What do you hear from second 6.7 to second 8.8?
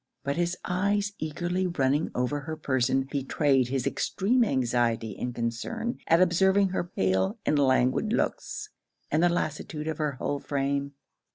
pale and languid looks,